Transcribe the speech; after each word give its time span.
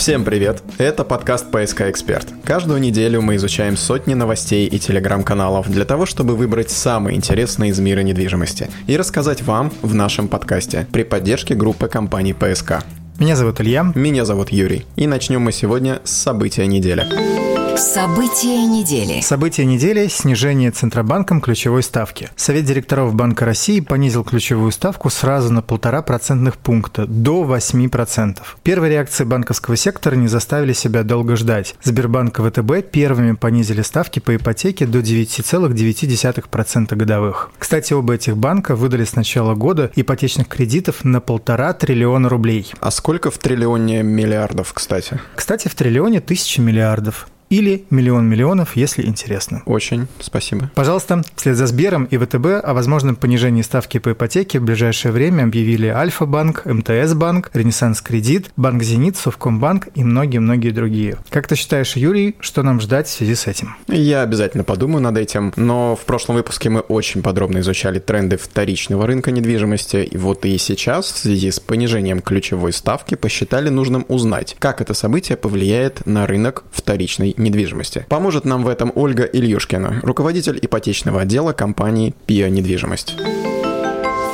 Всем 0.00 0.24
привет! 0.24 0.62
Это 0.78 1.04
подкаст 1.04 1.50
«ПСК 1.50 1.82
Эксперт». 1.82 2.26
Каждую 2.42 2.80
неделю 2.80 3.20
мы 3.20 3.36
изучаем 3.36 3.76
сотни 3.76 4.14
новостей 4.14 4.66
и 4.66 4.78
телеграм-каналов 4.78 5.70
для 5.70 5.84
того, 5.84 6.06
чтобы 6.06 6.36
выбрать 6.36 6.70
самые 6.70 7.18
интересные 7.18 7.70
из 7.70 7.80
мира 7.80 8.00
недвижимости 8.00 8.70
и 8.86 8.96
рассказать 8.96 9.42
вам 9.42 9.70
в 9.82 9.94
нашем 9.94 10.28
подкасте 10.28 10.86
при 10.90 11.02
поддержке 11.02 11.54
группы 11.54 11.86
компаний 11.86 12.32
«ПСК». 12.32 12.82
Меня 13.18 13.36
зовут 13.36 13.60
Илья. 13.60 13.92
Меня 13.94 14.24
зовут 14.24 14.48
Юрий. 14.48 14.86
И 14.96 15.06
начнем 15.06 15.42
мы 15.42 15.52
сегодня 15.52 16.00
с 16.04 16.12
события 16.12 16.66
недели. 16.66 17.49
События 17.76 18.66
недели. 18.66 19.20
События 19.20 19.64
недели– 19.64 20.06
снижение 20.08 20.70
Центробанком 20.70 21.40
ключевой 21.40 21.82
ставки. 21.82 22.28
Совет 22.36 22.64
директоров 22.64 23.14
Банка 23.14 23.44
России 23.44 23.80
понизил 23.80 24.24
ключевую 24.24 24.72
ставку 24.72 25.08
сразу 25.08 25.52
на 25.52 25.62
полтора 25.62 26.02
процентных 26.02 26.56
пункта– 26.56 27.06
до 27.08 27.44
8%. 27.44 28.38
Первые 28.62 28.92
реакции 28.92 29.24
банковского 29.24 29.76
сектора 29.76 30.14
не 30.16 30.28
заставили 30.28 30.72
себя 30.72 31.02
долго 31.04 31.36
ждать. 31.36 31.74
Сбербанк 31.82 32.38
и 32.38 32.42
ВТБ 32.42 32.90
первыми 32.90 33.32
понизили 33.32 33.82
ставки 33.82 34.18
по 34.18 34.36
ипотеке 34.36 34.86
до 34.86 34.98
9,9% 35.00 36.94
годовых. 36.96 37.50
Кстати, 37.58 37.92
оба 37.92 38.14
этих 38.14 38.36
банка 38.36 38.76
выдали 38.76 39.04
с 39.04 39.14
начала 39.14 39.54
года 39.54 39.90
ипотечных 39.96 40.48
кредитов 40.48 41.04
на 41.04 41.20
полтора 41.20 41.72
триллиона 41.72 42.28
рублей. 42.28 42.72
А 42.80 42.90
сколько 42.90 43.30
в 43.30 43.38
триллионе 43.38 44.02
миллиардов, 44.02 44.72
кстати? 44.72 45.20
Кстати, 45.34 45.68
в 45.68 45.74
триллионе 45.74 46.20
тысячи 46.20 46.60
миллиардов 46.60 47.26
или 47.50 47.84
миллион 47.90 48.26
миллионов, 48.26 48.76
если 48.76 49.04
интересно. 49.04 49.62
Очень 49.66 50.06
спасибо. 50.20 50.70
Пожалуйста, 50.74 51.22
вслед 51.34 51.56
за 51.56 51.66
Сбером 51.66 52.04
и 52.04 52.16
ВТБ 52.16 52.64
о 52.64 52.72
возможном 52.72 53.16
понижении 53.16 53.62
ставки 53.62 53.98
по 53.98 54.12
ипотеке 54.12 54.60
в 54.60 54.64
ближайшее 54.64 55.12
время 55.12 55.42
объявили 55.42 55.88
Альфа-банк, 55.88 56.64
МТС-банк, 56.64 57.50
Ренессанс 57.52 58.00
Кредит, 58.00 58.50
Банк 58.56 58.82
Зенит, 58.82 59.16
Совкомбанк 59.16 59.88
и 59.94 60.04
многие-многие 60.04 60.70
другие. 60.70 61.18
Как 61.28 61.48
ты 61.48 61.56
считаешь, 61.56 61.96
Юрий, 61.96 62.36
что 62.38 62.62
нам 62.62 62.80
ждать 62.80 63.08
в 63.08 63.10
связи 63.10 63.34
с 63.34 63.48
этим? 63.48 63.74
Я 63.88 64.22
обязательно 64.22 64.62
подумаю 64.62 65.02
над 65.02 65.18
этим, 65.18 65.52
но 65.56 65.96
в 65.96 66.04
прошлом 66.04 66.36
выпуске 66.36 66.70
мы 66.70 66.80
очень 66.80 67.22
подробно 67.22 67.58
изучали 67.58 67.98
тренды 67.98 68.36
вторичного 68.36 69.06
рынка 69.06 69.32
недвижимости, 69.32 69.96
и 69.96 70.16
вот 70.16 70.44
и 70.44 70.56
сейчас 70.56 71.06
в 71.06 71.18
связи 71.18 71.50
с 71.50 71.58
понижением 71.58 72.20
ключевой 72.20 72.72
ставки 72.72 73.16
посчитали 73.16 73.70
нужным 73.70 74.06
узнать, 74.08 74.56
как 74.60 74.80
это 74.80 74.94
событие 74.94 75.36
повлияет 75.36 76.06
на 76.06 76.26
рынок 76.26 76.64
вторичной 76.70 77.34
недвижимости. 77.40 78.06
Поможет 78.08 78.44
нам 78.44 78.62
в 78.64 78.68
этом 78.68 78.92
Ольга 78.94 79.24
Ильюшкина, 79.24 80.00
руководитель 80.02 80.58
ипотечного 80.60 81.22
отдела 81.22 81.52
компании 81.52 82.14
«Пиа 82.26 82.48
Недвижимость». 82.48 83.16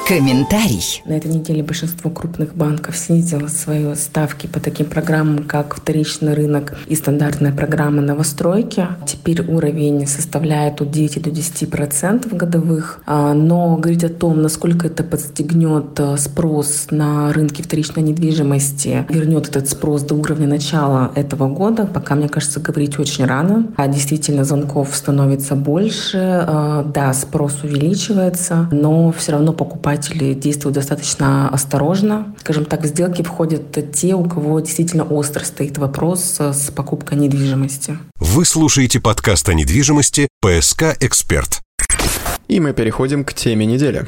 Комментарий. 0.06 1.02
На 1.04 1.14
этой 1.14 1.32
неделе 1.32 1.64
большинство 1.64 2.12
крупных 2.12 2.54
банков 2.54 2.96
снизило 2.96 3.48
свои 3.48 3.92
ставки 3.96 4.46
по 4.46 4.60
таким 4.60 4.86
программам, 4.86 5.42
как 5.42 5.74
вторичный 5.74 6.34
рынок 6.34 6.78
и 6.86 6.94
стандартная 6.94 7.50
программа 7.50 8.02
новостройки. 8.02 8.86
Теперь 9.04 9.42
уровень 9.42 10.06
составляет 10.06 10.80
от 10.80 10.92
9 10.92 11.20
до 11.22 11.32
10 11.32 11.68
процентов 11.68 12.32
годовых. 12.34 13.00
А, 13.04 13.34
но 13.34 13.76
говорить 13.78 14.04
о 14.04 14.08
том, 14.08 14.42
насколько 14.42 14.86
это 14.86 15.02
подстегнет 15.02 15.98
э, 15.98 16.16
спрос 16.18 16.86
на 16.92 17.32
рынке 17.32 17.64
вторичной 17.64 18.04
недвижимости, 18.04 19.06
вернет 19.08 19.48
этот 19.48 19.68
спрос 19.68 20.02
до 20.02 20.14
уровня 20.14 20.46
начала 20.46 21.10
этого 21.16 21.48
года, 21.48 21.84
пока, 21.84 22.14
мне 22.14 22.28
кажется, 22.28 22.60
говорить 22.60 23.00
очень 23.00 23.24
рано. 23.24 23.72
А 23.76 23.88
действительно, 23.88 24.44
звонков 24.44 24.94
становится 24.94 25.56
больше, 25.56 26.44
а, 26.46 26.84
да, 26.84 27.12
спрос 27.12 27.64
увеличивается, 27.64 28.68
но 28.70 29.10
все 29.10 29.32
равно 29.32 29.52
покупать 29.52 29.95
покупатели 29.96 30.34
действуют 30.34 30.74
достаточно 30.74 31.48
осторожно. 31.48 32.34
Скажем 32.40 32.64
так, 32.64 32.82
в 32.82 32.86
сделки 32.86 33.22
входят 33.22 33.92
те, 33.92 34.14
у 34.14 34.24
кого 34.24 34.60
действительно 34.60 35.04
остро 35.04 35.44
стоит 35.44 35.78
вопрос 35.78 36.38
с 36.38 36.70
покупкой 36.70 37.18
недвижимости. 37.18 37.98
Вы 38.18 38.44
слушаете 38.44 39.00
подкаст 39.00 39.48
о 39.48 39.54
недвижимости 39.54 40.28
«ПСК 40.40 40.96
Эксперт». 41.00 41.60
И 42.48 42.60
мы 42.60 42.72
переходим 42.72 43.24
к 43.24 43.32
теме 43.32 43.66
недели. 43.66 44.06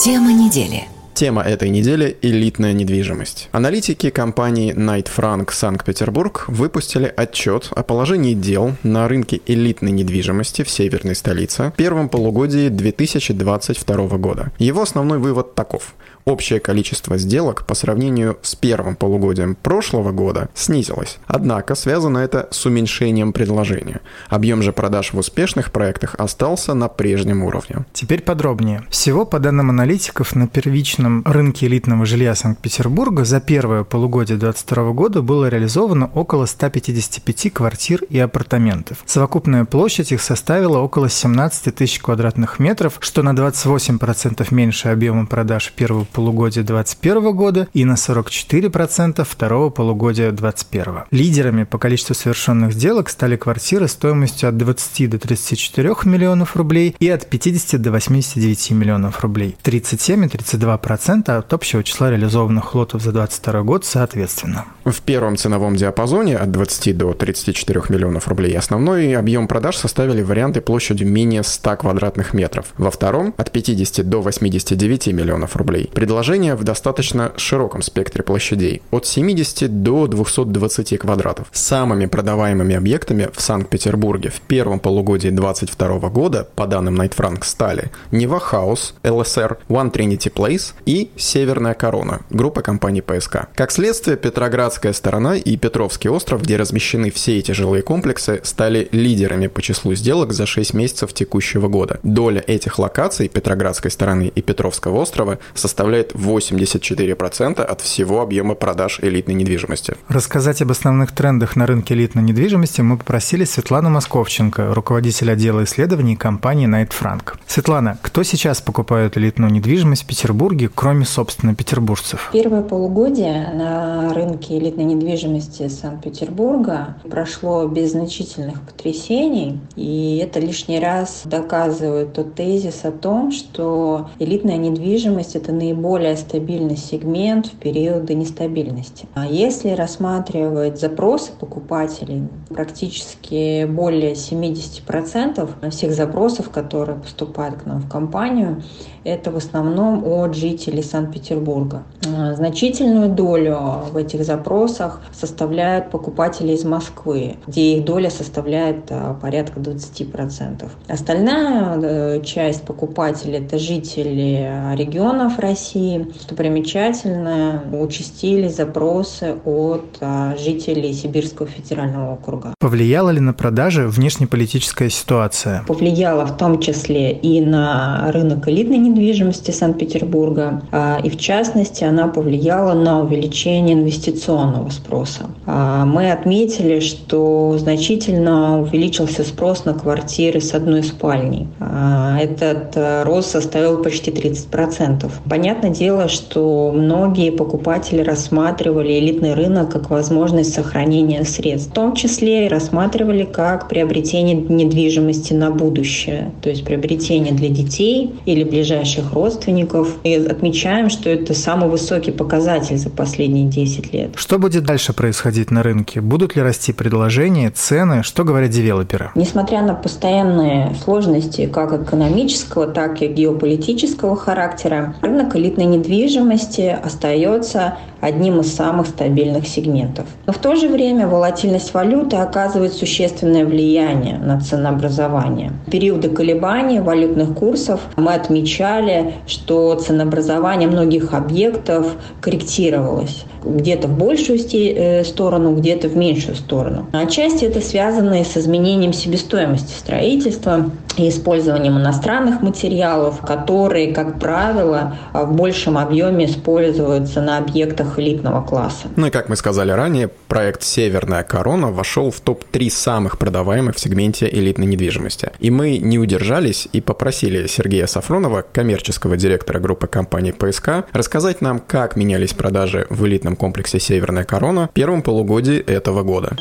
Тема 0.00 0.32
недели– 0.32 0.84
Тема 1.18 1.42
этой 1.42 1.68
недели– 1.70 2.16
элитная 2.22 2.72
недвижимость. 2.72 3.48
Аналитики 3.50 4.08
компании 4.08 4.72
Knight 4.72 5.08
Frank 5.16 5.50
Санкт-Петербург 5.50 6.44
выпустили 6.46 7.12
отчет 7.16 7.70
о 7.74 7.82
положении 7.82 8.34
дел 8.34 8.76
на 8.84 9.08
рынке 9.08 9.40
элитной 9.46 9.90
недвижимости 9.90 10.62
в 10.62 10.70
северной 10.70 11.16
столице 11.16 11.72
в 11.72 11.76
первом 11.76 12.08
полугодии 12.08 12.68
2022 12.68 14.16
года. 14.18 14.52
Его 14.60 14.82
основной 14.82 15.18
вывод 15.18 15.56
таков. 15.56 15.96
Общее 16.28 16.60
количество 16.60 17.16
сделок 17.16 17.64
по 17.66 17.74
сравнению 17.74 18.36
с 18.42 18.54
первым 18.54 18.96
полугодием 18.96 19.54
прошлого 19.54 20.12
года 20.12 20.50
снизилось. 20.54 21.18
Однако 21.26 21.74
связано 21.74 22.18
это 22.18 22.48
с 22.50 22.66
уменьшением 22.66 23.32
предложения. 23.32 24.02
Объем 24.28 24.62
же 24.62 24.74
продаж 24.74 25.14
в 25.14 25.18
успешных 25.18 25.72
проектах 25.72 26.14
остался 26.18 26.74
на 26.74 26.88
прежнем 26.88 27.42
уровне. 27.42 27.86
Теперь 27.94 28.20
подробнее. 28.20 28.84
Всего, 28.90 29.24
по 29.24 29.38
данным 29.38 29.70
аналитиков, 29.70 30.36
на 30.36 30.46
первичном 30.46 31.07
рынке 31.24 31.66
элитного 31.66 32.06
жилья 32.06 32.34
Санкт-Петербурга 32.34 33.24
за 33.24 33.40
первое 33.40 33.84
полугодие 33.84 34.38
2022 34.38 34.92
года 34.92 35.22
было 35.22 35.48
реализовано 35.48 36.10
около 36.14 36.46
155 36.46 37.52
квартир 37.52 38.02
и 38.10 38.18
апартаментов. 38.18 38.98
Совокупная 39.06 39.64
площадь 39.64 40.12
их 40.12 40.20
составила 40.20 40.78
около 40.78 41.08
17 41.08 41.74
тысяч 41.74 42.00
квадратных 42.00 42.58
метров, 42.58 42.98
что 43.00 43.22
на 43.22 43.30
28% 43.30 44.46
меньше 44.50 44.88
объема 44.88 45.26
продаж 45.26 45.72
первого 45.72 46.04
полугодия 46.04 46.62
2021 46.62 47.36
года 47.36 47.68
и 47.72 47.84
на 47.84 47.94
44% 47.94 49.24
второго 49.24 49.70
полугодия 49.70 50.30
2021. 50.30 51.04
Лидерами 51.10 51.64
по 51.64 51.78
количеству 51.78 52.14
совершенных 52.14 52.72
сделок 52.72 53.08
стали 53.08 53.36
квартиры 53.36 53.88
стоимостью 53.88 54.48
от 54.48 54.56
20 54.56 55.10
до 55.10 55.18
34 55.18 55.94
миллионов 56.04 56.56
рублей 56.56 56.94
и 56.98 57.08
от 57.08 57.28
50 57.28 57.80
до 57.80 57.92
89 57.92 58.70
миллионов 58.72 59.20
рублей. 59.20 59.56
37 59.62 60.24
и 60.24 60.28
32% 60.28 60.97
от 61.06 61.52
общего 61.52 61.84
числа 61.84 62.10
реализованных 62.10 62.74
лотов 62.74 63.02
за 63.02 63.12
2022 63.12 63.62
год 63.62 63.84
соответственно. 63.84 64.66
В 64.84 65.00
первом 65.02 65.36
ценовом 65.36 65.76
диапазоне 65.76 66.36
от 66.36 66.50
20 66.50 66.96
до 66.96 67.12
34 67.12 67.82
миллионов 67.88 68.28
рублей 68.28 68.56
основной 68.56 69.16
объем 69.16 69.48
продаж 69.48 69.76
составили 69.76 70.22
варианты 70.22 70.60
площадью 70.60 71.08
менее 71.08 71.42
100 71.42 71.76
квадратных 71.76 72.34
метров. 72.34 72.66
Во 72.76 72.90
втором 72.90 73.34
от 73.36 73.50
50 73.52 74.08
до 74.08 74.20
89 74.20 75.08
миллионов 75.08 75.56
рублей. 75.56 75.90
Предложения 75.94 76.54
в 76.54 76.64
достаточно 76.64 77.32
широком 77.36 77.82
спектре 77.82 78.22
площадей, 78.22 78.82
от 78.90 79.06
70 79.06 79.82
до 79.82 80.06
220 80.06 80.98
квадратов. 80.98 81.46
Самыми 81.52 82.06
продаваемыми 82.06 82.74
объектами 82.74 83.28
в 83.32 83.40
Санкт-Петербурге 83.40 84.30
в 84.30 84.40
первом 84.40 84.80
полугодии 84.80 85.30
2022 85.30 86.08
года, 86.10 86.48
по 86.54 86.66
данным 86.66 87.00
Night 87.00 87.14
Frank, 87.16 87.44
стали 87.44 87.90
Нева 88.10 88.40
Хаус, 88.40 88.94
ЛСР, 89.04 89.58
One 89.68 89.92
Trinity 89.92 90.32
Place 90.32 90.72
и 90.88 91.10
Северная 91.16 91.74
Корона, 91.74 92.20
группа 92.30 92.62
компаний 92.62 93.02
ПСК. 93.02 93.48
Как 93.54 93.70
следствие, 93.70 94.16
Петроградская 94.16 94.92
сторона 94.92 95.36
и 95.36 95.56
Петровский 95.56 96.08
остров, 96.08 96.42
где 96.42 96.56
размещены 96.56 97.10
все 97.10 97.38
эти 97.38 97.52
жилые 97.52 97.82
комплексы, 97.82 98.40
стали 98.42 98.88
лидерами 98.92 99.46
по 99.46 99.62
числу 99.62 99.94
сделок 99.94 100.32
за 100.32 100.46
6 100.46 100.74
месяцев 100.74 101.12
текущего 101.12 101.68
года. 101.68 102.00
Доля 102.02 102.42
этих 102.46 102.78
локаций 102.78 103.28
Петроградской 103.28 103.90
стороны 103.90 104.32
и 104.34 104.42
Петровского 104.42 104.96
острова 104.96 105.38
составляет 105.54 105.78
составляет 105.78 106.12
84% 106.12 107.60
от 107.60 107.80
всего 107.80 108.20
объема 108.20 108.54
продаж 108.54 109.00
элитной 109.02 109.34
недвижимости. 109.34 109.94
Рассказать 110.08 110.62
об 110.62 110.70
основных 110.70 111.12
трендах 111.12 111.56
на 111.56 111.66
рынке 111.66 111.94
элитной 111.94 112.22
недвижимости 112.22 112.80
мы 112.80 112.96
попросили 112.96 113.44
Светлану 113.44 113.90
Московченко, 113.90 114.74
руководитель 114.74 115.30
отдела 115.30 115.64
исследований 115.64 116.16
компании 116.16 116.68
Night 116.68 116.90
Frank. 116.90 117.34
Светлана, 117.46 117.98
кто 118.02 118.22
сейчас 118.22 118.60
покупает 118.60 119.16
элитную 119.16 119.52
недвижимость 119.52 120.04
в 120.04 120.06
Петербурге, 120.06 120.68
кроме, 120.78 121.04
собственно, 121.04 121.56
петербуржцев? 121.56 122.30
Первое 122.32 122.62
полугодие 122.62 123.50
на 123.52 124.14
рынке 124.14 124.58
элитной 124.58 124.84
недвижимости 124.84 125.66
Санкт-Петербурга 125.66 126.98
прошло 127.10 127.66
без 127.66 127.90
значительных 127.90 128.62
потрясений, 128.62 129.58
и 129.74 130.22
это 130.22 130.38
лишний 130.38 130.78
раз 130.78 131.22
доказывает 131.24 132.12
тот 132.12 132.36
тезис 132.36 132.84
о 132.84 132.92
том, 132.92 133.32
что 133.32 134.08
элитная 134.20 134.56
недвижимость– 134.56 135.34
это 135.34 135.50
наиболее 135.50 135.88
более 135.88 136.16
стабильный 136.16 136.76
сегмент 136.76 137.46
в 137.46 137.56
периоды 137.56 138.14
нестабильности. 138.14 139.08
А 139.14 139.26
если 139.26 139.70
рассматривать 139.70 140.78
запросы 140.78 141.32
покупателей, 141.32 142.28
практически 142.50 143.64
более 143.64 144.12
70% 144.12 145.70
всех 145.70 145.92
запросов, 145.92 146.50
которые 146.50 147.00
поступают 147.00 147.62
к 147.62 147.66
нам 147.66 147.80
в 147.80 147.88
компанию, 147.88 148.62
это 149.02 149.30
в 149.30 149.36
основном 149.36 150.04
от 150.04 150.36
жителей 150.36 150.57
жителей 150.58 150.82
Санкт-Петербурга. 150.82 151.84
А, 152.06 152.34
значительную 152.34 153.08
долю 153.08 153.58
в 153.92 153.96
этих 153.96 154.24
запросах 154.24 155.00
составляют 155.12 155.90
покупатели 155.90 156.52
из 156.52 156.64
Москвы, 156.64 157.36
где 157.46 157.76
их 157.76 157.84
доля 157.84 158.10
составляет 158.10 158.90
а, 158.90 159.14
порядка 159.14 159.60
20%. 159.60 160.68
Остальная 160.88 161.78
э, 161.80 162.22
часть 162.24 162.62
покупателей– 162.62 163.38
это 163.44 163.58
жители 163.58 164.50
регионов 164.76 165.38
России. 165.38 166.06
Что 166.20 166.34
примечательно, 166.34 167.62
участились 167.72 168.56
запросы 168.56 169.36
от 169.44 169.98
жителей 170.38 170.92
Сибирского 170.92 171.48
федерального 171.48 172.14
округа. 172.14 172.54
Повлияла 172.58 173.10
ли 173.10 173.20
на 173.20 173.32
продажи 173.32 173.86
внешнеполитическая 173.86 174.88
ситуация? 174.88 175.64
Повлияла 175.66 176.26
в 176.26 176.36
том 176.36 176.60
числе 176.60 177.12
и 177.12 177.40
на 177.40 178.10
рынок 178.12 178.48
элитной 178.48 178.78
недвижимости 178.78 179.50
Санкт-Петербурга, 179.50 180.47
а, 180.72 181.00
и 181.02 181.10
в 181.10 181.16
частности 181.18 181.84
она 181.84 182.08
повлияла 182.08 182.74
на 182.74 183.00
увеличение 183.00 183.74
инвестиционного 183.74 184.70
спроса. 184.70 185.26
А, 185.46 185.84
мы 185.84 186.10
отметили, 186.10 186.80
что 186.80 187.56
значительно 187.58 188.60
увеличился 188.60 189.24
спрос 189.24 189.64
на 189.64 189.74
квартиры 189.74 190.40
с 190.40 190.54
одной 190.54 190.82
спальней. 190.82 191.46
А, 191.60 192.18
этот 192.20 192.76
э, 192.76 193.02
рост 193.04 193.30
составил 193.30 193.82
почти 193.82 194.10
30%. 194.10 195.10
Понятное 195.28 195.70
дело, 195.70 196.08
что 196.08 196.72
многие 196.74 197.30
покупатели 197.30 198.02
рассматривали 198.02 198.98
элитный 198.98 199.34
рынок 199.34 199.70
как 199.70 199.90
возможность 199.90 200.54
сохранения 200.54 201.24
средств. 201.24 201.70
В 201.70 201.74
том 201.74 201.94
числе 201.94 202.46
и 202.46 202.48
рассматривали 202.48 203.24
как 203.24 203.68
приобретение 203.68 204.34
недвижимости 204.34 205.32
на 205.32 205.50
будущее, 205.50 206.32
то 206.42 206.48
есть 206.48 206.64
приобретение 206.64 207.32
для 207.32 207.48
детей 207.48 208.14
или 208.26 208.44
ближайших 208.44 209.12
родственников. 209.12 209.98
И 210.04 210.16
отмечаем, 210.38 210.88
что 210.88 211.10
это 211.10 211.34
самый 211.34 211.68
высокий 211.68 212.12
показатель 212.12 212.78
за 212.78 212.90
последние 212.90 213.46
10 213.46 213.92
лет. 213.92 214.10
Что 214.14 214.38
будет 214.38 214.64
дальше 214.64 214.92
происходить 214.92 215.50
на 215.50 215.62
рынке? 215.62 216.00
Будут 216.00 216.36
ли 216.36 216.42
расти 216.42 216.72
предложения, 216.72 217.50
цены? 217.50 218.02
Что 218.04 218.22
говорят 218.24 218.50
девелоперы? 218.50 219.10
Несмотря 219.16 219.62
на 219.62 219.74
постоянные 219.74 220.74
сложности 220.84 221.46
как 221.46 221.72
экономического, 221.72 222.68
так 222.68 223.02
и 223.02 223.08
геополитического 223.08 224.16
характера, 224.16 224.94
рынок 225.02 225.34
элитной 225.34 225.64
недвижимости 225.64 226.76
остается 226.82 227.78
одним 228.00 228.40
из 228.40 228.54
самых 228.54 228.86
стабильных 228.86 229.48
сегментов. 229.48 230.06
Но 230.26 230.32
в 230.32 230.38
то 230.38 230.54
же 230.54 230.68
время 230.68 231.08
волатильность 231.08 231.74
валюты 231.74 232.16
оказывает 232.16 232.72
существенное 232.72 233.44
влияние 233.44 234.18
на 234.18 234.40
ценообразование. 234.40 235.52
В 235.66 235.70
периоды 235.70 236.08
колебаний 236.08 236.78
валютных 236.78 237.34
курсов 237.34 237.80
мы 237.96 238.14
отмечали, 238.14 239.14
что 239.26 239.74
ценообразование 239.74 240.27
многих 240.66 241.14
объектов 241.14 241.86
корректировалось 242.20 243.24
где-то 243.44 243.88
в 243.88 243.96
большую 243.96 244.38
э, 244.38 245.04
сторону, 245.04 245.54
где-то 245.54 245.88
в 245.88 245.96
меньшую 245.96 246.36
сторону. 246.36 246.86
Отчасти 246.92 247.44
это 247.44 247.60
связано 247.60 248.20
и 248.20 248.24
с 248.24 248.36
изменением 248.36 248.92
себестоимости 248.92 249.72
строительства 249.72 250.70
и 250.98 251.08
использованием 251.08 251.78
иностранных 251.78 252.42
материалов, 252.42 253.20
которые, 253.20 253.92
как 253.92 254.18
правило, 254.18 254.96
в 255.12 255.32
большем 255.32 255.78
объеме 255.78 256.26
используются 256.26 257.20
на 257.20 257.38
объектах 257.38 257.98
элитного 257.98 258.44
класса. 258.44 258.88
Ну 258.96 259.06
и 259.06 259.10
как 259.10 259.28
мы 259.28 259.36
сказали 259.36 259.70
ранее, 259.70 260.08
проект 260.28 260.62
«Северная 260.62 261.22
корона» 261.22 261.70
вошел 261.70 262.10
в 262.10 262.20
топ-3 262.20 262.70
самых 262.70 263.18
продаваемых 263.18 263.76
в 263.76 263.80
сегменте 263.80 264.28
элитной 264.28 264.66
недвижимости. 264.66 265.30
И 265.38 265.50
мы 265.50 265.78
не 265.78 265.98
удержались 265.98 266.68
и 266.72 266.80
попросили 266.80 267.46
Сергея 267.46 267.86
Сафронова, 267.86 268.44
коммерческого 268.52 269.16
директора 269.16 269.60
группы 269.60 269.86
компании 269.86 270.32
ПСК, 270.32 270.86
рассказать 270.92 271.40
нам, 271.40 271.60
как 271.60 271.96
менялись 271.96 272.34
продажи 272.34 272.86
в 272.90 273.06
элитном 273.06 273.36
комплексе 273.36 273.80
«Северная 273.80 274.24
корона» 274.24 274.68
в 274.68 274.70
первом 274.72 275.02
полугодии 275.02 275.58
этого 275.58 276.02
года. 276.02 276.36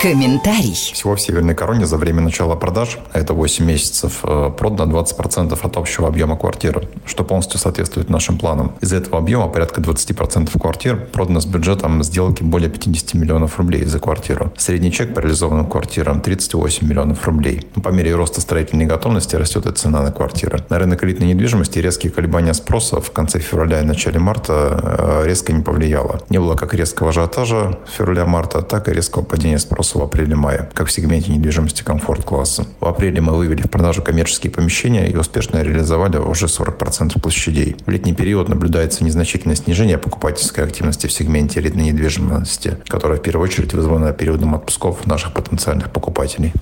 Комментарий. 0.00 0.74
Всего 0.74 1.16
в 1.16 1.20
Северной 1.20 1.56
Короне 1.56 1.84
за 1.84 1.96
время 1.96 2.20
начала 2.20 2.54
продаж, 2.54 2.98
а 3.12 3.18
это 3.18 3.34
8 3.34 3.64
месяцев, 3.64 4.20
э, 4.22 4.50
продано 4.56 4.92
20% 4.92 5.58
от 5.60 5.76
общего 5.76 6.06
объема 6.06 6.36
квартир, 6.36 6.86
что 7.04 7.24
полностью 7.24 7.58
соответствует 7.58 8.08
нашим 8.08 8.38
планам. 8.38 8.76
Из 8.80 8.92
этого 8.92 9.18
объема 9.18 9.48
порядка 9.48 9.80
20% 9.80 10.56
квартир 10.56 11.08
продано 11.12 11.40
с 11.40 11.46
бюджетом 11.46 12.04
сделки 12.04 12.44
более 12.44 12.70
50 12.70 13.14
миллионов 13.14 13.58
рублей 13.58 13.84
за 13.86 13.98
квартиру. 13.98 14.52
Средний 14.56 14.92
чек 14.92 15.14
по 15.14 15.18
реализованным 15.18 15.66
квартирам 15.66 16.20
38 16.20 16.86
миллионов 16.86 17.26
рублей. 17.26 17.66
По 17.82 17.88
мере 17.88 18.14
роста 18.14 18.40
строительной 18.40 18.86
готовности 18.86 19.34
растет 19.34 19.66
и 19.66 19.72
цена 19.72 20.02
на 20.02 20.12
квартиры. 20.12 20.64
На 20.68 20.78
рынок 20.78 21.02
элитной 21.02 21.26
недвижимости 21.26 21.80
резкие 21.80 22.12
колебания 22.12 22.54
спроса 22.54 23.00
в 23.00 23.10
конце 23.10 23.40
февраля 23.40 23.80
и 23.80 23.84
начале 23.84 24.20
марта 24.20 24.78
э, 24.80 25.26
резко 25.26 25.52
не 25.52 25.64
повлияло. 25.64 26.20
Не 26.28 26.38
было 26.38 26.54
как 26.54 26.72
резкого 26.72 27.08
ажиотажа 27.08 27.76
февраля-марта, 27.96 28.62
так 28.62 28.88
и 28.88 28.92
резкого 28.92 29.24
падения 29.24 29.58
спроса 29.58 29.87
в 29.94 30.02
апреле-мае, 30.02 30.68
как 30.74 30.88
в 30.88 30.92
сегменте 30.92 31.32
недвижимости 31.32 31.82
комфорт-класса. 31.82 32.66
В 32.80 32.86
апреле 32.86 33.20
мы 33.20 33.36
вывели 33.36 33.62
в 33.62 33.70
продажу 33.70 34.02
коммерческие 34.02 34.50
помещения 34.50 35.08
и 35.08 35.16
успешно 35.16 35.62
реализовали 35.62 36.16
уже 36.16 36.46
40% 36.46 37.20
площадей. 37.20 37.76
В 37.86 37.90
летний 37.90 38.14
период 38.14 38.48
наблюдается 38.48 39.04
незначительное 39.04 39.56
снижение 39.56 39.98
покупательской 39.98 40.64
активности 40.64 41.06
в 41.06 41.12
сегменте 41.12 41.60
элитной 41.60 41.84
недвижимости, 41.84 42.78
которая 42.86 43.18
в 43.18 43.22
первую 43.22 43.48
очередь 43.48 43.74
вызвана 43.74 44.12
периодом 44.12 44.54
отпусков 44.54 45.06
наших 45.06 45.32
потенциальных 45.32 45.90
покупателей. 45.90 46.52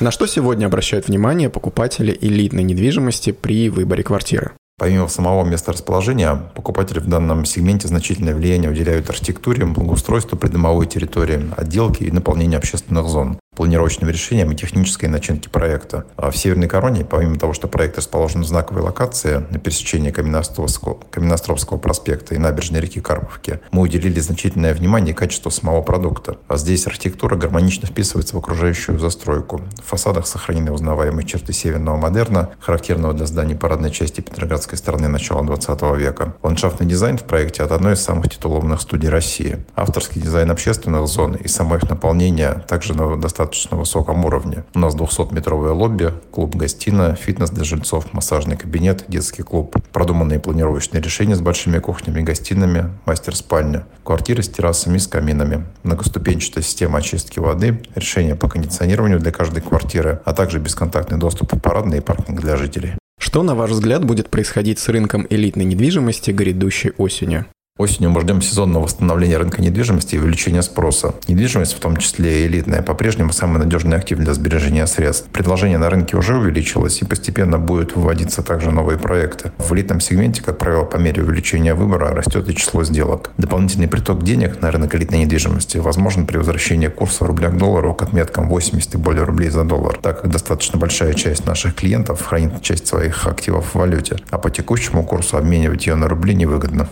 На 0.00 0.10
что 0.10 0.26
сегодня 0.26 0.66
обращают 0.66 1.08
внимание 1.08 1.48
покупатели 1.48 2.16
элитной 2.20 2.64
недвижимости 2.64 3.30
при 3.30 3.68
выборе 3.68 4.02
квартиры? 4.02 4.52
Помимо 4.76 5.06
самого 5.06 5.44
места 5.44 5.72
расположения, 5.72 6.34
покупатели 6.54 6.98
в 6.98 7.06
данном 7.06 7.44
сегменте 7.44 7.86
значительное 7.86 8.34
влияние 8.34 8.70
уделяют 8.70 9.08
архитектуре, 9.08 9.64
благоустройству 9.66 10.36
придомовой 10.36 10.86
территории, 10.86 11.52
отделке 11.56 12.06
и 12.06 12.10
наполнению 12.10 12.58
общественных 12.58 13.06
зон 13.06 13.38
планировочным 13.54 14.10
решением 14.10 14.52
и 14.52 14.56
технической 14.56 15.08
начинки 15.08 15.48
проекта. 15.48 16.04
А 16.16 16.30
в 16.30 16.36
Северной 16.36 16.68
Короне, 16.68 17.04
помимо 17.04 17.38
того, 17.38 17.52
что 17.52 17.68
проект 17.68 17.96
расположен 17.96 18.42
в 18.42 18.46
знаковой 18.46 18.82
локации 18.82 19.44
на 19.50 19.58
пересечении 19.58 20.10
Каменноостровского, 20.10 20.98
Каменноостровского 21.10 21.78
проспекта 21.78 22.34
и 22.34 22.38
набережной 22.38 22.80
реки 22.80 23.00
Карповки, 23.00 23.60
мы 23.70 23.82
уделили 23.82 24.20
значительное 24.20 24.74
внимание 24.74 25.14
качеству 25.14 25.50
самого 25.50 25.82
продукта. 25.82 26.36
А 26.48 26.56
здесь 26.56 26.86
архитектура 26.86 27.36
гармонично 27.36 27.86
вписывается 27.86 28.36
в 28.36 28.38
окружающую 28.38 28.98
застройку. 28.98 29.60
В 29.82 29.88
фасадах 29.88 30.26
сохранены 30.26 30.72
узнаваемые 30.72 31.26
черты 31.26 31.52
северного 31.52 31.96
модерна, 31.96 32.50
характерного 32.60 33.14
для 33.14 33.26
зданий 33.26 33.54
парадной 33.54 33.90
части 33.90 34.20
Петроградской 34.20 34.78
стороны 34.78 35.08
начала 35.08 35.42
20 35.42 35.82
века. 35.96 36.34
Ландшафтный 36.42 36.86
дизайн 36.86 37.18
в 37.18 37.22
проекте 37.22 37.62
от 37.62 37.72
одной 37.72 37.94
из 37.94 38.00
самых 38.00 38.28
титулованных 38.28 38.80
студий 38.80 39.08
России. 39.08 39.64
Авторский 39.76 40.20
дизайн 40.20 40.50
общественных 40.50 41.06
зон 41.06 41.34
и 41.34 41.48
само 41.48 41.76
их 41.76 41.88
наполнение 41.88 42.64
также 42.68 42.94
достаточно 42.94 43.43
достаточно 43.44 43.76
высоком 43.76 44.24
уровне. 44.24 44.64
У 44.74 44.78
нас 44.78 44.94
200-метровое 44.94 45.72
лобби, 45.72 46.12
клуб-гостиная, 46.30 47.14
фитнес 47.14 47.50
для 47.50 47.64
жильцов, 47.64 48.12
массажный 48.12 48.56
кабинет, 48.56 49.04
детский 49.08 49.42
клуб, 49.42 49.76
продуманные 49.92 50.40
планировочные 50.40 51.02
решения 51.02 51.36
с 51.36 51.40
большими 51.40 51.78
кухнями 51.78 52.20
и 52.20 52.24
гостиными, 52.24 52.90
мастер-спальня, 53.04 53.86
квартиры 54.02 54.42
с 54.42 54.48
террасами 54.48 54.96
и 54.96 54.98
с 54.98 55.06
каминами, 55.06 55.66
многоступенчатая 55.82 56.64
система 56.64 56.98
очистки 56.98 57.38
воды, 57.38 57.82
решение 57.94 58.34
по 58.34 58.48
кондиционированию 58.48 59.20
для 59.20 59.30
каждой 59.30 59.60
квартиры, 59.60 60.20
а 60.24 60.32
также 60.32 60.58
бесконтактный 60.58 61.18
доступ 61.18 61.52
в 61.52 61.60
парадные 61.60 62.00
и 62.00 62.02
паркинг 62.02 62.40
для 62.40 62.56
жителей. 62.56 62.94
Что, 63.18 63.42
на 63.42 63.54
ваш 63.54 63.70
взгляд, 63.70 64.04
будет 64.04 64.30
происходить 64.30 64.78
с 64.78 64.88
рынком 64.88 65.26
элитной 65.28 65.64
недвижимости 65.64 66.30
грядущей 66.30 66.92
осенью? 66.98 67.46
Осенью 67.76 68.10
мы 68.10 68.20
ждем 68.20 68.40
сезонного 68.40 68.84
восстановления 68.84 69.36
рынка 69.36 69.60
недвижимости 69.60 70.14
и 70.14 70.18
увеличения 70.20 70.62
спроса. 70.62 71.12
Недвижимость, 71.26 71.74
в 71.74 71.80
том 71.80 71.96
числе 71.96 72.44
и 72.44 72.46
элитная, 72.46 72.82
по-прежнему 72.82 73.32
самый 73.32 73.58
надежный 73.58 73.96
актив 73.96 74.16
для 74.16 74.32
сбережения 74.32 74.86
средств. 74.86 75.28
Предложение 75.30 75.78
на 75.78 75.90
рынке 75.90 76.16
уже 76.16 76.36
увеличилось 76.36 77.02
и 77.02 77.04
постепенно 77.04 77.58
будет 77.58 77.96
выводиться 77.96 78.44
также 78.44 78.70
новые 78.70 78.96
проекты. 78.96 79.50
В 79.58 79.74
элитном 79.74 79.98
сегменте, 79.98 80.40
как 80.40 80.56
правило, 80.56 80.84
по 80.84 80.98
мере 80.98 81.24
увеличения 81.24 81.74
выбора 81.74 82.14
растет 82.14 82.48
и 82.48 82.54
число 82.54 82.84
сделок. 82.84 83.32
Дополнительный 83.38 83.88
приток 83.88 84.22
денег 84.22 84.62
на 84.62 84.70
рынок 84.70 84.94
элитной 84.94 85.24
недвижимости 85.24 85.78
возможен 85.78 86.28
при 86.28 86.36
возвращении 86.36 86.86
курса 86.86 87.26
рубля 87.26 87.48
к 87.48 87.58
доллару 87.58 87.92
к 87.92 88.04
отметкам 88.04 88.48
80 88.50 88.94
и 88.94 88.98
более 88.98 89.24
рублей 89.24 89.50
за 89.50 89.64
доллар, 89.64 89.98
так 90.00 90.22
как 90.22 90.30
достаточно 90.30 90.78
большая 90.78 91.14
часть 91.14 91.44
наших 91.44 91.74
клиентов 91.74 92.24
хранит 92.24 92.62
часть 92.62 92.86
своих 92.86 93.26
активов 93.26 93.74
в 93.74 93.74
валюте, 93.74 94.18
а 94.30 94.38
по 94.38 94.48
текущему 94.48 95.02
курсу 95.02 95.36
обменивать 95.38 95.88
ее 95.88 95.96
на 95.96 96.06
рубли 96.06 96.36
невыгодно. 96.36 96.88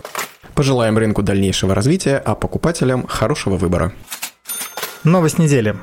Пожелаем 0.55 0.99
рынку 0.99 1.23
дальнейшего 1.23 1.75
развития, 1.75 2.23
а 2.25 2.35
покупателям 2.35 3.07
хорошего 3.07 3.57
выбора. 3.57 3.93
Новость 5.05 5.39
недели. 5.39 5.77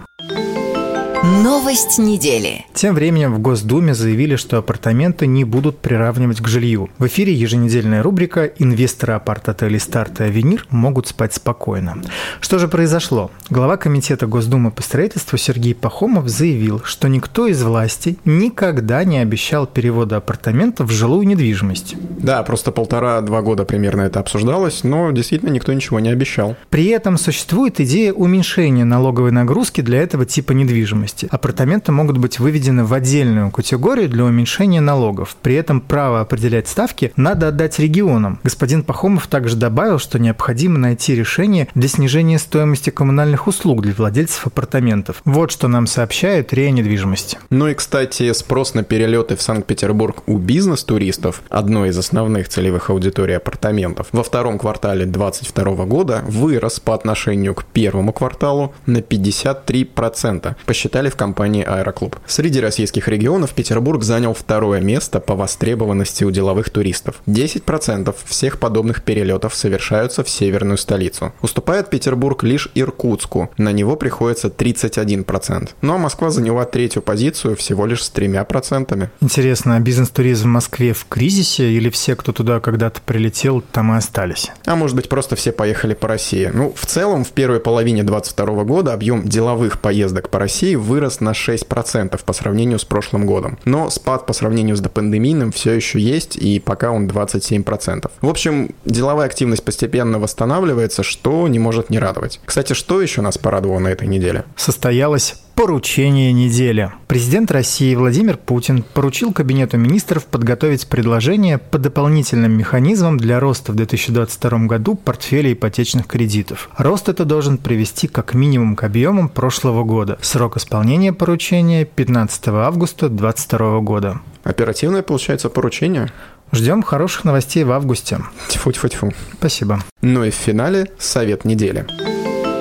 Новость 1.22 2.00
недели. 2.00 2.66
Тем 2.74 2.96
временем 2.96 3.34
в 3.34 3.40
Госдуме 3.40 3.94
заявили, 3.94 4.38
что 4.38 4.58
апартаменты 4.58 5.28
не 5.28 5.44
будут 5.44 5.78
приравнивать 5.80 6.40
к 6.40 6.48
жилью. 6.48 6.90
В 6.98 7.08
эфире 7.08 7.34
еженедельная 7.34 8.02
рубрика 8.02 8.46
«Инвесторы 8.46 9.14
апарт-отелей 9.14 9.82
«Старт» 9.82 10.22
и 10.22 10.24
«Авенир» 10.24 10.66
могут 10.70 11.08
спать 11.08 11.34
спокойно». 11.34 12.02
Что 12.40 12.58
же 12.58 12.70
произошло? 12.70 13.32
Глава 13.50 13.76
Комитета 13.76 14.28
Госдумы 14.28 14.72
по 14.72 14.82
строительству 14.82 15.38
Сергей 15.38 15.76
Пахомов 15.76 16.30
заявил, 16.30 16.82
что 16.86 17.10
никто 17.10 17.48
из 17.48 17.62
власти 17.62 18.18
никогда 18.24 19.04
не 19.04 19.18
обещал 19.18 19.68
перевода 19.68 20.18
апартаментов 20.18 20.88
в 20.88 20.94
жилую 20.94 21.28
недвижимость. 21.28 21.98
Да, 22.18 22.44
просто 22.44 22.72
полтора-два 22.72 23.42
года 23.42 23.66
примерно 23.66 24.04
это 24.04 24.22
обсуждалось, 24.22 24.86
но 24.86 25.12
действительно 25.12 25.50
никто 25.50 25.74
ничего 25.74 26.00
не 26.00 26.10
обещал. 26.10 26.56
При 26.70 26.86
этом 26.86 27.18
существует 27.18 27.82
идея 27.82 28.14
уменьшения 28.14 28.86
налоговой 28.86 29.32
нагрузки 29.32 29.82
для 29.82 30.02
этого 30.02 30.26
типа 30.26 30.54
недвижимости. 30.54 31.09
Апартаменты 31.30 31.92
могут 31.92 32.18
быть 32.18 32.39
выведены 32.39 32.84
в 32.84 32.94
отдельную 32.94 33.51
категорию 33.51 34.10
для 34.10 34.25
уменьшения 34.25 34.82
налогов. 34.82 35.36
При 35.42 35.56
этом 35.56 35.82
право 35.82 36.22
определять 36.22 36.68
ставки 36.68 37.12
надо 37.16 37.50
отдать 37.50 37.80
регионам. 37.80 38.39
Господин 38.44 38.84
Пахомов 38.84 39.28
также 39.28 39.56
добавил, 39.56 40.00
что 40.00 40.20
необходимо 40.20 40.78
найти 40.78 41.16
решение 41.16 41.68
для 41.75 41.88
снижения 41.88 42.39
стоимости 42.39 42.89
коммунальных 42.89 43.48
услуг 43.48 43.82
для 43.82 43.94
владельцев 43.94 44.48
апартаментов. 44.48 45.22
Вот 45.25 45.51
что 45.51 45.68
нам 45.68 45.88
сообщает 45.88 46.54
РИА 46.54 46.72
недвижимости. 46.72 47.38
Ну 47.50 47.68
и, 47.68 47.74
кстати, 47.74 48.32
спрос 48.34 48.74
на 48.74 48.84
перелеты 48.84 49.36
в 49.36 49.42
Санкт-Петербург 49.42 50.24
у 50.28 50.38
бизнес-туристов, 50.38 51.42
одной 51.50 51.89
из 51.89 51.98
основных 51.98 52.50
целевых 52.50 52.89
аудиторий 52.89 53.38
апартаментов, 53.38 54.08
во 54.12 54.24
втором 54.24 54.60
квартале 54.60 55.06
2022 55.06 55.86
года 55.86 56.24
вырос 56.28 56.80
по 56.80 56.94
отношению 56.94 57.56
к 57.56 57.63
первому 57.66 58.12
кварталу 58.12 58.74
на 58.86 58.98
53%, 58.98 60.56
посчитали 60.66 60.99
в 61.08 61.15
компании 61.15 61.63
«Аэроклуб». 61.63 62.18
Среди 62.27 62.60
российских 62.60 63.08
регионов 63.08 63.51
Петербург 63.51 64.03
занял 64.03 64.34
второе 64.34 64.82
место 64.82 65.22
по 65.22 65.36
востребованности 65.36 66.25
у 66.25 66.32
деловых 66.32 66.70
туристов. 66.70 67.22
10% 67.27 68.13
всех 68.25 68.60
подобных 68.60 69.03
перелетов 69.03 69.56
совершаются 69.56 70.25
в 70.25 70.29
северную 70.29 70.77
столицу. 70.77 71.32
Уступает 71.41 71.89
Петербург 71.89 72.44
лишь 72.44 72.70
Иркутску, 72.75 73.50
на 73.58 73.72
него 73.72 73.96
приходится 73.96 74.50
31%. 74.50 75.70
Ну 75.82 75.94
а 75.94 75.98
Москва 75.98 76.29
заняла 76.29 76.65
третью 76.65 77.01
позицию 77.01 77.56
всего 77.56 77.86
лишь 77.86 78.03
с 78.03 78.10
тремя 78.10 78.44
процентами. 78.44 79.10
Интересно, 79.22 79.75
а 79.75 79.79
бизнес-туризм 79.79 80.50
в 80.50 80.51
Москве 80.51 80.94
в 80.94 81.06
кризисе 81.08 81.72
или 81.72 81.89
все, 81.89 82.15
кто 82.15 82.32
туда 82.32 82.60
когда-то 82.60 83.01
прилетел, 83.01 83.62
там 83.62 83.94
и 83.94 83.98
остались? 83.98 84.51
А 84.65 84.75
может 84.75 84.96
быть 84.96 85.08
просто 85.08 85.36
все 85.36 85.51
поехали 85.51 85.94
по 85.94 86.08
России? 86.08 86.50
Ну, 86.53 86.74
в 86.75 86.86
целом, 86.86 87.24
в 87.24 87.32
первой 87.32 87.60
половине 87.60 88.03
2022 88.03 88.63
года 88.63 88.94
объем 88.94 89.27
деловых 89.27 89.79
поездок 89.79 90.29
по 90.29 90.39
России 90.39 90.75
вырос 90.89 91.22
на 91.22 91.31
6% 91.31 92.19
по 92.25 92.34
сравнению 92.34 92.79
с 92.79 92.86
прошлым 92.86 93.25
годом. 93.25 93.58
Но 93.65 93.89
спад 93.89 94.25
по 94.25 94.34
сравнению 94.34 94.75
с 94.75 94.81
допандемийным 94.81 95.51
все 95.51 95.74
еще 95.74 96.00
есть, 96.00 96.36
и 96.36 96.60
пока 96.60 96.91
он 96.91 97.08
27%. 97.08 98.12
В 98.22 98.27
общем, 98.27 98.72
деловая 98.86 99.27
активность 99.27 99.63
постепенно 99.63 100.19
восстанавливается, 100.19 101.03
что 101.03 101.48
не 101.48 101.60
может 101.60 101.89
не 101.89 102.00
радовать. 102.00 102.41
Кстати, 102.43 102.74
что 102.74 103.01
еще 103.01 103.22
нас 103.22 103.38
порадовало 103.38 103.79
на 103.79 103.89
этой 103.89 104.08
неделе? 104.08 104.43
Состоялось 104.55 105.36
Поручение 105.60 106.32
недели. 106.32 106.89
Президент 107.08 107.51
России 107.51 107.94
Владимир 107.94 108.38
Путин 108.38 108.82
поручил 108.82 109.34
Кабинету 109.34 109.75
министров 109.75 110.25
подготовить 110.25 110.88
предложение 110.88 111.58
по 111.58 111.78
дополнительным 111.78 112.54
механизмам 112.54 113.18
для 113.18 113.42
роста 113.42 113.74
в 113.74 113.75
2022 113.75 114.68
году 114.68 114.96
портфеля 114.96 115.51
ипотечных 115.51 116.08
кредитов. 116.08 116.70
Рост 116.78 117.10
это 117.10 117.25
должен 117.25 117.58
привести 117.58 118.08
как 118.08 118.34
минимум 118.34 118.78
к 118.78 118.86
объемам 118.86 119.28
прошлого 119.28 119.84
года. 119.84 120.18
Срок 120.22 120.56
исполнения 120.56 121.12
поручения 121.12 121.84
15 121.84 122.48
августа 122.48 123.10
2022 123.10 123.80
года. 123.82 124.22
Оперативное, 124.46 125.01
получается, 125.01 125.50
поручение? 125.50 126.10
Ждем 126.54 126.84
хороших 126.84 127.25
новостей 127.25 127.66
в 127.66 127.74
августе. 127.74 128.20
Тьфу-тьфу-тьфу. 128.48 129.13
Спасибо. 129.34 129.82
Ну 130.01 130.24
и 130.24 130.30
в 130.30 130.36
финале 130.36 130.89
совет 131.00 131.44
недели. 131.44 131.86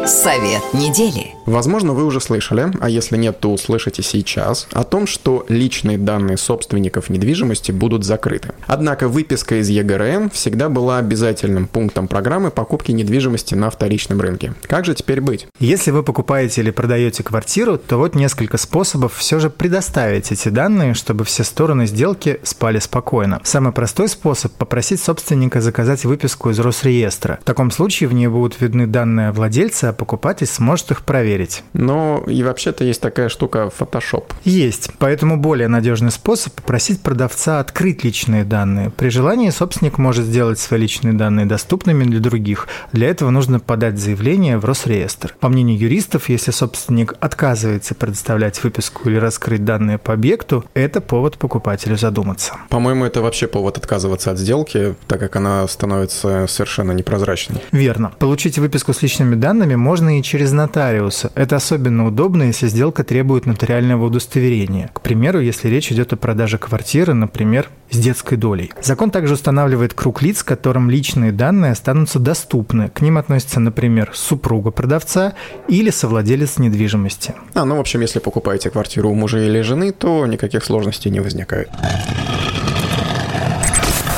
Совет 0.09 0.63
недели. 0.73 1.35
Возможно, 1.45 1.93
вы 1.93 2.05
уже 2.05 2.19
слышали, 2.21 2.69
а 2.81 2.89
если 2.89 3.19
нет, 3.19 3.41
то 3.41 3.53
услышите 3.53 4.03
сейчас, 4.03 4.67
о 4.73 4.85
том, 4.85 5.07
что 5.07 5.45
личные 5.49 5.99
данные 5.99 6.39
собственников 6.39 7.11
недвижимости 7.11 7.73
будут 7.73 8.05
закрыты. 8.05 8.53
Однако 8.67 9.09
выписка 9.09 9.61
из 9.61 9.69
ЕГРН 9.69 10.31
всегда 10.31 10.71
была 10.71 10.97
обязательным 10.97 11.67
пунктом 11.67 12.09
программы 12.09 12.51
покупки 12.51 12.91
недвижимости 12.93 13.55
на 13.55 13.69
вторичном 13.69 14.21
рынке. 14.23 14.55
Как 14.63 14.87
же 14.87 14.95
теперь 14.95 15.21
быть? 15.21 15.47
Если 15.61 15.91
вы 15.91 16.03
покупаете 16.03 16.63
или 16.63 16.71
продаете 16.71 17.23
квартиру, 17.23 17.77
то 17.77 17.99
вот 17.99 18.15
несколько 18.15 18.57
способов 18.57 19.15
все 19.15 19.41
же 19.41 19.51
предоставить 19.51 20.33
эти 20.33 20.49
данные, 20.49 20.95
чтобы 20.95 21.27
все 21.27 21.45
стороны 21.45 21.87
сделки 21.87 22.41
спали 22.45 22.79
спокойно. 22.79 23.41
Самый 23.45 23.73
простой 23.73 24.09
способ– 24.09 24.53
попросить 24.59 25.03
собственника 25.03 25.61
заказать 25.61 26.07
выписку 26.07 26.49
из 26.49 26.59
Росреестра. 26.59 27.39
В 27.43 27.45
таком 27.45 27.71
случае 27.71 28.09
в 28.09 28.15
ней 28.15 28.29
будут 28.29 28.59
видны 28.61 28.87
данные 28.87 29.33
владельца, 29.33 29.98
покупатель 29.99 30.47
сможет 30.47 30.93
их 30.93 31.03
проверить. 31.03 31.63
Но 31.75 32.25
и 32.27 32.43
вообще-то 32.43 32.85
есть 32.85 33.03
такая 33.03 33.29
штука 33.29 33.71
Photoshop. 33.79 34.25
Есть, 34.45 34.91
поэтому 34.99 35.37
более 35.37 35.69
надежный 35.69 36.11
способ 36.11 36.55
попросить 36.55 37.03
продавца 37.03 37.61
открыть 37.61 38.05
личные 38.05 38.45
данные. 38.45 38.91
При 38.91 39.11
желании 39.11 39.51
собственник 39.51 39.99
может 39.99 40.25
сделать 40.25 40.59
свои 40.59 40.81
личные 40.81 41.13
данные 41.13 41.45
доступными 41.45 42.05
для 42.05 42.21
других. 42.21 42.69
Для 42.93 43.09
этого 43.09 43.31
нужно 43.31 43.61
подать 43.61 43.99
заявление 43.99 44.59
в 44.59 44.65
Росреестр. 44.65 45.35
По 45.41 45.49
мнению 45.49 45.79
юристов, 45.79 46.29
если 46.29 46.53
собственник 46.53 47.15
отказывается 47.21 47.95
предоставлять 47.95 48.63
выписку 48.63 49.09
или 49.09 49.17
раскрыть 49.17 49.65
данные 49.65 49.99
по 49.99 50.13
объекту, 50.13 50.65
это 50.75 51.01
повод 51.01 51.37
покупателю 51.39 51.97
задуматься. 51.97 52.55
По-моему, 52.69 53.05
это 53.05 53.21
вообще 53.21 53.49
повод 53.49 53.77
отказываться 53.79 54.31
от 54.31 54.39
сделки, 54.39 54.95
так 55.09 55.19
как 55.19 55.35
она 55.35 55.67
становится 55.67 56.47
совершенно 56.47 56.93
непрозрачной. 56.93 57.61
Верно. 57.73 58.13
Получить 58.19 58.59
выписку 58.59 58.93
с 58.93 59.03
личными 59.03 59.35
данными 59.35 59.75
можно 59.89 60.19
и 60.19 60.23
через 60.23 60.53
нотариуса, 60.53 61.33
это 61.35 61.57
особенно 61.57 62.07
удобно, 62.07 62.43
если 62.43 62.69
сделка 62.69 63.05
требует 63.05 63.47
нотариального 63.47 64.05
удостоверения. 64.05 64.91
К 64.93 65.01
примеру, 65.01 65.41
если 65.41 65.69
речь 65.69 65.91
идет 65.91 66.13
о 66.13 66.17
продаже 66.19 66.59
квартиры, 66.59 67.15
например, 67.15 67.71
с 67.91 67.97
детской 67.97 68.37
долей. 68.37 68.71
Закон 68.83 69.11
также 69.11 69.33
устанавливает 69.33 69.95
круг 69.95 70.21
лиц, 70.21 70.43
которым 70.43 70.91
личные 70.91 71.33
данные 71.33 71.73
останутся 71.73 72.19
доступны. 72.19 72.91
К 72.91 73.01
ним 73.01 73.17
относятся, 73.17 73.61
например, 73.61 74.11
супруга 74.13 74.71
продавца 74.73 75.33
или 75.69 75.89
совладелец 75.89 76.59
недвижимости. 76.59 77.33
А, 77.55 77.65
ну, 77.65 77.77
в 77.77 77.81
общем, 77.81 78.03
если 78.03 78.19
покупаете 78.19 78.69
квартиру 78.69 79.09
у 79.09 79.15
мужа 79.15 79.39
или 79.39 79.63
жены, 79.63 79.93
то 79.93 80.27
никаких 80.27 80.67
сложностей 80.67 81.11
не 81.11 81.21
возникает. 81.21 81.71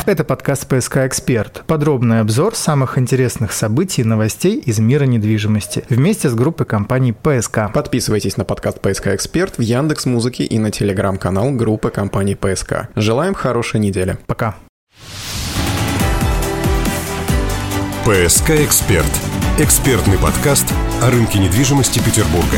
Это 0.07 0.25
подкаст 0.25 0.67
«ПСК 0.67 0.99
Эксперт». 0.99 1.63
Подробный 1.67 2.21
обзор 2.21 2.55
самых 2.57 2.97
интересных 2.97 3.53
событий 3.53 4.01
и 4.01 4.05
новостей 4.05 4.59
из 4.59 4.79
мира 4.79 5.05
недвижимости 5.05 5.85
вместе 5.91 6.31
с 6.31 6.35
группой 6.35 6.65
компаний 6.65 7.13
«ПСК». 7.13 7.73
Подписывайтесь 7.73 8.37
на 8.39 8.45
подкаст 8.45 8.81
«ПСК 8.81 9.09
Эксперт» 9.09 9.59
в 9.59 9.61
Яндекс 9.61 10.07
Музыке 10.07 10.45
и 10.45 10.59
на 10.59 10.71
телеграм-канал 10.71 11.51
группы 11.53 11.91
компаний 11.91 12.35
«ПСК». 12.35 12.89
Желаем 12.97 13.35
хорошей 13.35 13.79
недели. 13.79 14.17
Пока. 14.27 14.57
«ПСК 18.05 18.51
Эксперт»– 18.51 19.11
экспертный 19.59 20.19
подкаст 20.19 20.67
о 21.03 21.11
рынке 21.11 21.39
недвижимости 21.39 21.99
Петербурга. 21.99 22.57